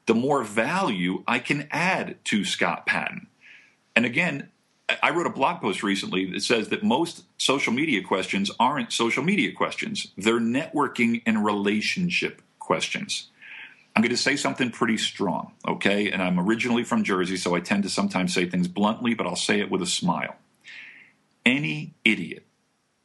[0.05, 3.27] the more value I can add to Scott Paton.
[3.95, 4.49] And again,
[5.01, 9.23] I wrote a blog post recently that says that most social media questions aren't social
[9.23, 10.07] media questions.
[10.15, 13.29] They're networking and relationship questions.
[13.95, 16.11] I'm going to say something pretty strong, okay?
[16.11, 19.35] And I'm originally from Jersey, so I tend to sometimes say things bluntly, but I'll
[19.35, 20.35] say it with a smile.
[21.45, 22.45] Any idiot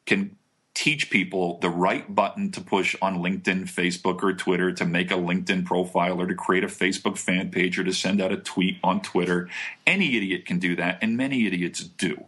[0.04, 0.36] can
[0.74, 5.14] teach people the right button to push on LinkedIn, Facebook, or Twitter to make a
[5.14, 8.78] LinkedIn profile or to create a Facebook fan page or to send out a tweet
[8.83, 9.48] on Twitter.
[9.87, 12.26] Any idiot can do that, and many idiots do.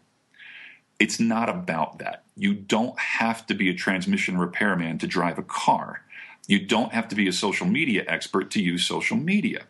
[0.98, 2.24] It's not about that.
[2.36, 6.02] You don't have to be a transmission repairman to drive a car.
[6.46, 9.64] You don't have to be a social media expert to use social media.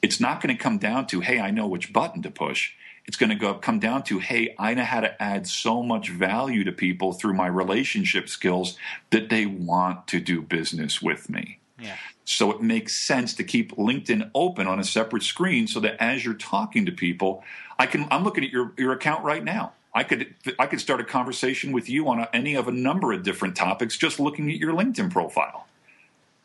[0.00, 2.72] It's not going to come down to, hey, I know which button to push.
[3.08, 6.10] It's going to go, come down to, hey, I know how to add so much
[6.10, 8.76] value to people through my relationship skills
[9.10, 11.58] that they want to do business with me.
[11.80, 11.96] Yeah.
[12.24, 16.24] So it makes sense to keep LinkedIn open on a separate screen so that as
[16.24, 17.42] you're talking to people,
[17.78, 19.72] I can I'm looking at your, your account right now.
[19.94, 23.12] I could I could start a conversation with you on a, any of a number
[23.12, 25.67] of different topics just looking at your LinkedIn profile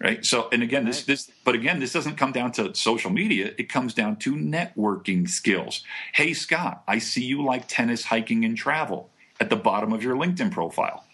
[0.04, 0.26] right?
[0.26, 3.54] So and again this this but again this doesn't come down to social media.
[3.58, 5.84] It comes down to networking skills.
[6.14, 10.16] Hey scott i see you like tennis hiking and travel at the bottom of your
[10.16, 11.06] linkedin profile.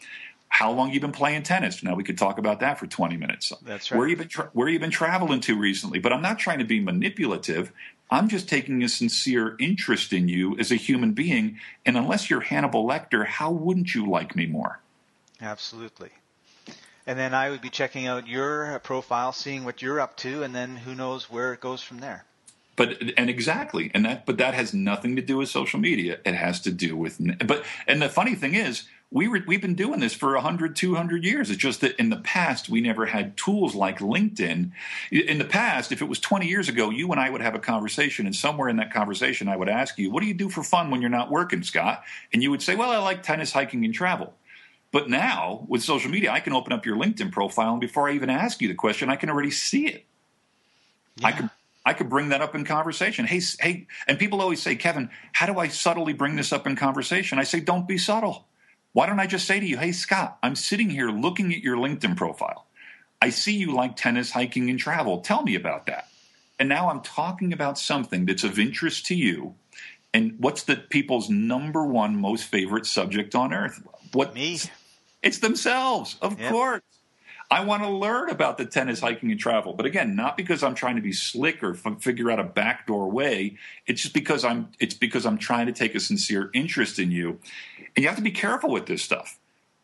[0.52, 1.84] How long you been playing tennis?
[1.84, 3.54] Now we could talk about that for 20 minutes.
[3.62, 3.98] That's right.
[3.98, 6.00] where you been tra- where you been traveling to recently?
[6.00, 7.72] But i'm not trying to be manipulative.
[8.12, 11.60] I'm just taking a sincere interest in you as a human being.
[11.86, 14.80] And unless you're hannibal lecter how wouldn't you like me more?
[15.42, 16.10] Absolutely
[17.10, 20.54] and then I would be checking out your profile, seeing what you're up to, and
[20.54, 22.24] then who knows where it goes from there.
[22.76, 26.20] But and exactly, and that but that has nothing to do with social media.
[26.24, 29.74] It has to do with but and the funny thing is, we were, we've been
[29.74, 33.36] doing this for 100 200 years it's just that in the past we never had
[33.36, 34.70] tools like linkedin
[35.10, 37.60] in the past if it was 20 years ago you and i would have a
[37.60, 40.62] conversation and somewhere in that conversation i would ask you what do you do for
[40.64, 43.84] fun when you're not working scott and you would say well i like tennis hiking
[43.84, 44.32] and travel
[44.92, 48.14] but now with social media, I can open up your LinkedIn profile, and before I
[48.14, 50.06] even ask you the question, I can already see it.
[51.18, 51.28] Yeah.
[51.28, 51.50] I can
[51.86, 53.26] I could bring that up in conversation.
[53.26, 56.76] Hey, hey, and people always say, Kevin, how do I subtly bring this up in
[56.76, 57.40] conversation?
[57.40, 58.48] I say, don't be subtle.
[58.94, 61.78] Why don't I just say to you, hey, Scott, I'm sitting here looking at your
[61.78, 62.68] LinkedIn profile.
[63.22, 65.22] I see you like tennis, hiking, and travel.
[65.22, 66.10] Tell me about that.
[66.60, 69.56] And now I'm talking about something that's of interest to you.
[70.14, 73.82] And what's the people's number one most favorite subject on earth?
[74.12, 74.60] What me?
[75.22, 76.50] It's themselves, of Yep.
[76.52, 76.82] course.
[77.52, 79.74] I want to learn about the tennis, hiking, and travel.
[79.74, 83.10] But again, not because I'm trying to be slick or f- figure out a backdoor
[83.10, 83.58] way.
[83.88, 84.70] It's just because I'm.
[84.80, 87.40] It's because I'm trying to take a sincere interest in you,
[87.96, 89.40] and you have to be careful with this stuff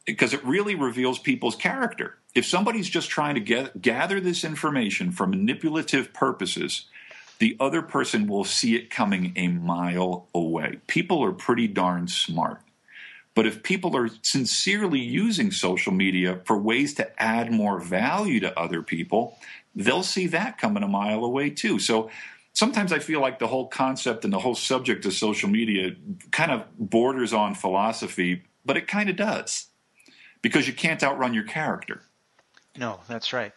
[0.06, 2.20] because it really reveals people's character.
[2.36, 6.86] If somebody's just trying to get, gather this information for manipulative purposes,
[7.40, 10.82] the other person will see it coming a mile away.
[10.86, 12.62] People are pretty darn smart.
[13.36, 18.58] But if people are sincerely using social media for ways to add more value to
[18.58, 19.38] other people,
[19.76, 21.78] they'll see that coming a mile away too.
[21.78, 22.10] So
[22.54, 25.92] sometimes I feel like the whole concept and the whole subject of social media
[26.32, 29.68] kind of borders on philosophy, but it kind of does
[30.42, 32.02] because you can't outrun your character.
[32.78, 33.54] No, that's right.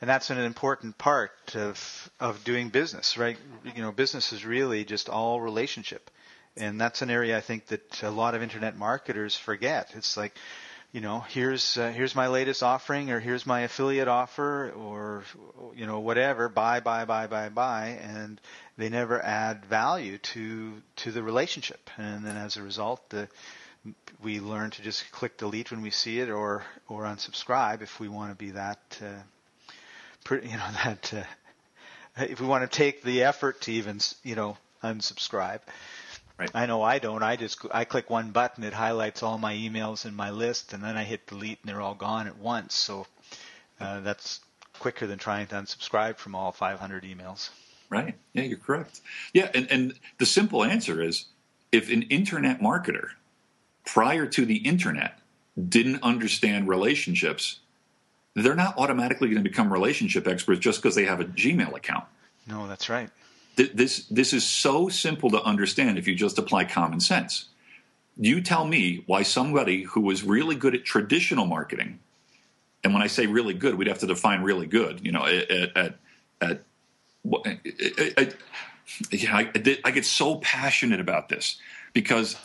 [0.00, 3.36] And that's an important part of of doing business, right?
[3.76, 6.10] You know, business is really just all relationship.
[6.56, 9.92] And that's an area I think that a lot of internet marketers forget.
[9.94, 10.34] It's like,
[10.92, 15.24] you know, here's uh, here's my latest offering or here's my affiliate offer or
[15.74, 18.38] you know, whatever, buy buy buy buy buy and
[18.76, 21.88] they never add value to to the relationship.
[21.96, 23.28] And then as a result, the
[24.22, 28.08] we learn to just click delete when we see it or or unsubscribe if we
[28.08, 29.22] want to be that uh,
[30.24, 34.34] pretty, you know that uh, if we want to take the effort to even you
[34.34, 35.60] know unsubscribe
[36.38, 36.50] Right.
[36.54, 40.06] I know I don't I just I click one button it highlights all my emails
[40.06, 43.06] in my list and then I hit delete and they're all gone at once so
[43.80, 44.40] uh, that's
[44.78, 47.50] quicker than trying to unsubscribe from all 500 emails
[47.92, 48.14] Right.
[48.32, 49.02] Yeah, you're correct.
[49.34, 51.26] Yeah, and, and the simple answer is
[51.72, 53.08] if an internet marketer
[53.84, 55.18] prior to the internet
[55.68, 57.60] didn't understand relationships,
[58.34, 62.04] they're not automatically going to become relationship experts just because they have a Gmail account.
[62.48, 63.10] no that's right
[63.56, 67.46] Th- This this is so simple to understand if you just apply common sense.
[68.18, 71.98] You tell me why somebody who was really good at traditional marketing,
[72.84, 75.00] and when I say really good, we'd have to define really good.
[75.04, 75.96] You know, at at
[76.40, 76.62] at,
[77.22, 78.30] what- at, at eh, eh, eh,
[79.10, 79.50] yeah, I,
[79.84, 81.58] I get so passionate about this
[81.92, 82.36] because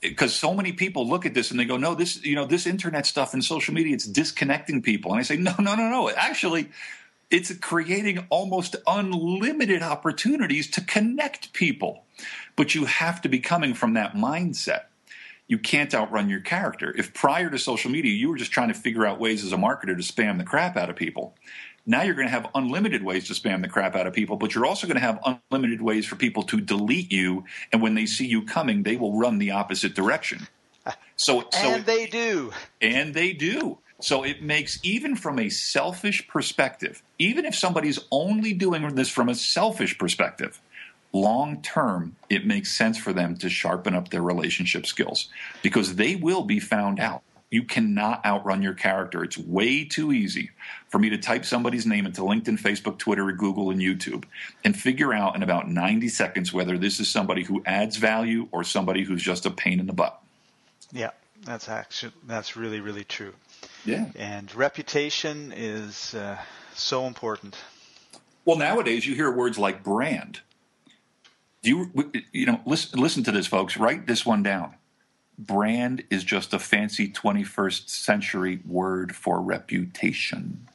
[0.00, 2.66] because so many people look at this and they go, no, this you know this
[2.66, 5.10] internet stuff and social media, it's disconnecting people.
[5.12, 6.10] And I say, no, no, no, no.
[6.10, 6.70] Actually,
[7.30, 12.04] it's creating almost unlimited opportunities to connect people.
[12.56, 14.84] But you have to be coming from that mindset.
[15.46, 16.94] You can't outrun your character.
[16.96, 19.56] If prior to social media you were just trying to figure out ways as a
[19.56, 21.34] marketer to spam the crap out of people,
[21.86, 24.54] now you're going to have unlimited ways to spam the crap out of people, but
[24.54, 27.44] you're also going to have unlimited ways for people to delete you.
[27.72, 30.46] And when they see you coming, they will run the opposite direction.
[31.16, 32.50] So, so and they do
[32.80, 33.76] and they do.
[34.00, 39.28] So it makes, even from a selfish perspective, even if somebody's only doing this from
[39.28, 40.60] a selfish perspective,
[41.12, 45.28] long term, it makes sense for them to sharpen up their relationship skills
[45.62, 47.22] because they will be found out.
[47.50, 49.24] You cannot outrun your character.
[49.24, 50.50] It's way too easy
[50.88, 54.24] for me to type somebody's name into LinkedIn, Facebook, Twitter, Google, and YouTube
[54.64, 58.62] and figure out in about 90 seconds whether this is somebody who adds value or
[58.62, 60.20] somebody who's just a pain in the butt.
[60.92, 61.10] yeah
[61.44, 63.32] that's actually that's really really true
[63.84, 64.06] Yeah.
[64.16, 66.38] and reputation is uh,
[66.74, 67.56] so important
[68.44, 70.40] Well, nowadays you hear words like brand.
[71.62, 73.76] Do you you know listen listen to this, folks?
[73.76, 74.74] Write this one down.
[75.38, 80.68] Brand is just a fancy 21st century word for reputation.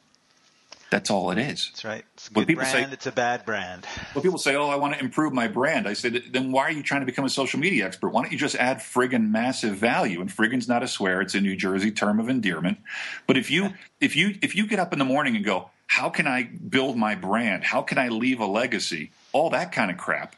[0.90, 1.68] That's all it is.
[1.72, 2.04] That's right.
[2.14, 2.92] It's a When good people say- brand.
[2.92, 3.84] it's a bad brand.
[4.12, 6.70] When people say, "Oh, I want to improve my brand," I say, "Then why are
[6.70, 8.10] you trying to become a social media expert?
[8.10, 11.40] Why don't you just add friggin' massive value?" And friggin's not a swear; it's a
[11.40, 12.78] New Jersey term of endearment.
[13.26, 16.08] But if you if you if you get up in the morning and go, "How
[16.08, 17.64] can I build my brand?
[17.64, 20.36] How can I leave a legacy?" All that kind of crap.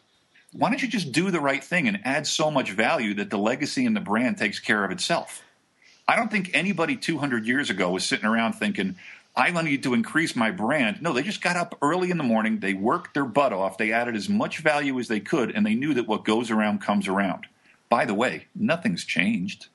[0.52, 3.36] Why don't you just do the right thing and add so much value that the
[3.38, 5.42] legacy and the brand takes care of itself?
[6.10, 8.96] I don't think anybody 200 years ago was sitting around thinking,
[9.38, 11.00] I need to increase my brand.
[11.00, 13.92] No, they just got up early in the morning, they worked their butt off, they
[13.92, 17.06] added as much value as they could, and they knew that what goes around comes
[17.06, 17.46] around.
[17.88, 19.68] By the way, nothing's changed.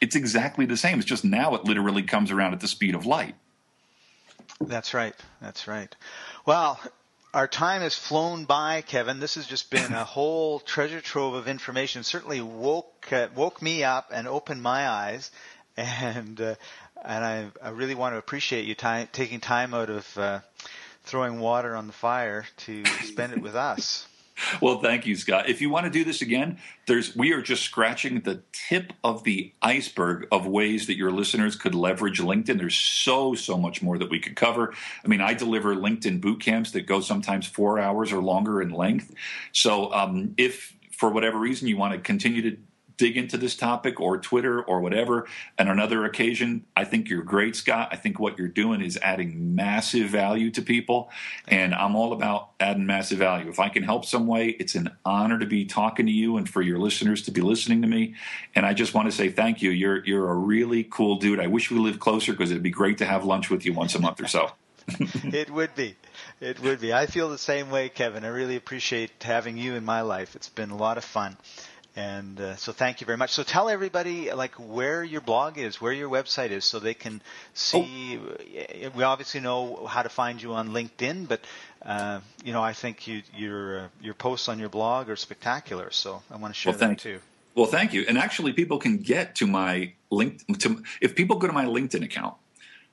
[0.00, 0.98] It's exactly the same.
[0.98, 3.34] It's just now it literally comes around at the speed of light.
[4.60, 5.14] That's right.
[5.40, 5.94] That's right.
[6.44, 6.78] Well,
[7.32, 9.20] our time has flown by, Kevin.
[9.20, 12.02] This has just been a whole treasure trove of information.
[12.02, 15.30] Certainly woke uh, woke me up and opened my eyes,
[15.76, 16.54] and uh,
[17.04, 20.40] and I, I really want to appreciate you time, taking time out of uh,
[21.04, 24.06] throwing water on the fire to spend it with us.
[24.60, 25.48] Well, thank you, Scott.
[25.48, 29.24] If you want to do this again, there's we are just scratching the tip of
[29.24, 32.58] the iceberg of ways that your listeners could leverage LinkedIn.
[32.58, 34.74] There's so so much more that we could cover.
[35.02, 38.70] I mean, I deliver LinkedIn boot camps that go sometimes four hours or longer in
[38.70, 39.14] length.
[39.52, 42.58] So, um, if for whatever reason you want to continue to
[42.96, 45.26] dig into this topic or Twitter or whatever.
[45.58, 47.88] And another occasion, I think you're great, Scott.
[47.92, 51.10] I think what you're doing is adding massive value to people.
[51.46, 53.48] And I'm all about adding massive value.
[53.48, 56.48] If I can help some way, it's an honor to be talking to you and
[56.48, 58.14] for your listeners to be listening to me.
[58.54, 59.70] And I just want to say thank you.
[59.70, 61.40] You're you're a really cool dude.
[61.40, 63.94] I wish we lived closer because it'd be great to have lunch with you once
[63.94, 64.52] a month or so.
[65.24, 65.96] it would be.
[66.40, 66.92] It would be.
[66.92, 68.24] I feel the same way, Kevin.
[68.24, 70.36] I really appreciate having you in my life.
[70.36, 71.36] It's been a lot of fun.
[71.96, 73.30] And uh, so thank you very much.
[73.30, 77.22] So tell everybody like where your blog is, where your website is, so they can
[77.54, 78.20] see.
[78.22, 78.90] Oh.
[78.94, 81.40] We obviously know how to find you on LinkedIn, but
[81.82, 85.90] uh, you know I think you, your uh, your posts on your blog are spectacular.
[85.90, 87.20] So I want to share well, that too.
[87.54, 88.04] Well, thank you.
[88.06, 90.44] And actually, people can get to my link.
[90.58, 92.34] To, if people go to my LinkedIn account,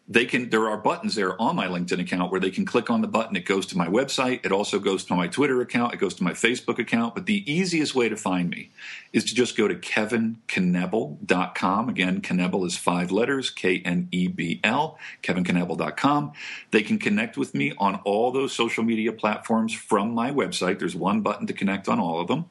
[0.08, 3.02] they can there are buttons there on my linkedin account where they can click on
[3.02, 3.36] the button.
[3.36, 4.44] It goes to my website.
[4.46, 5.94] It also goes to my twitter account.
[5.94, 7.16] It goes to my facebook account.
[7.16, 8.72] But the easiest way to find me
[9.14, 16.34] is to just go to kevinknebl.com again Knebl is five letters k-n-e-b-l kevinknebl.com
[16.72, 20.80] they can connect with me on all those social media platforms from my website.
[20.80, 22.46] There's one button to connect on all of them.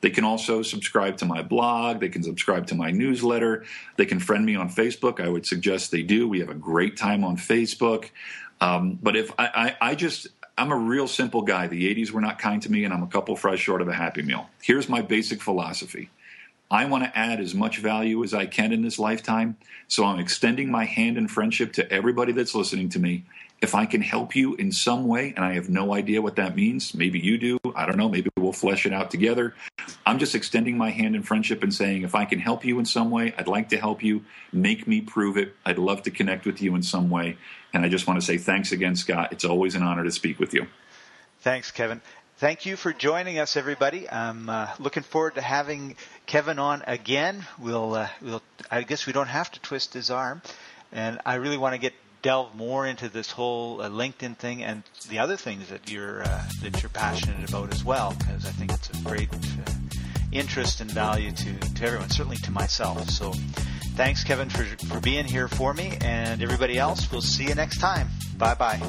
[0.00, 2.00] They can also subscribe to my blog.
[2.00, 3.64] They can subscribe to my newsletter.
[3.96, 5.20] They can friend me on facebook.
[5.20, 6.28] I would suggest they do.
[6.28, 8.10] We have a great time on Facebook.
[8.60, 11.68] Um, but if I, I, I just, I'm a real simple guy.
[11.68, 13.94] The 80s were not kind to me, and I'm a couple fries short of a
[13.94, 14.50] Happy Meal.
[14.60, 16.10] Here's my basic philosophy
[16.70, 20.18] I want to add as much value as I can in this lifetime, so I'm
[20.18, 23.24] extending my hand in friendship to everybody that's listening to me
[23.60, 26.54] if I can help you in some way, and I have no idea what that
[26.54, 29.54] means, maybe you do, I don't know, maybe we'll flesh it out together.
[30.06, 32.84] I'm just extending my hand in friendship and saying, if I can help you in
[32.84, 34.24] some way, I'd like to help you.
[34.52, 35.54] Make me prove it.
[35.66, 37.36] I'd love to connect with you in some way.
[37.72, 39.32] And I just want to say thanks again, Scott.
[39.32, 40.66] It's always an honor to speak with you.
[41.40, 42.00] Thanks, Kevin.
[42.38, 44.08] Thank you for joining us, everybody.
[44.08, 45.96] I'm uh, looking forward to having
[46.26, 47.44] Kevin on again.
[47.58, 50.42] We'll, uh, we'll, I guess we don't have to twist his arm,
[50.92, 54.82] and I really want to get delve more into this whole uh, LinkedIn thing and
[55.08, 58.72] the other things that you're uh, that you're passionate about as well, because I think
[58.72, 59.72] it's a great uh,
[60.32, 63.08] interest and value to to everyone, certainly to myself.
[63.10, 63.32] So,
[63.94, 67.10] thanks, Kevin, for for being here for me, and everybody else.
[67.10, 68.08] We'll see you next time.
[68.36, 68.80] Bye bye.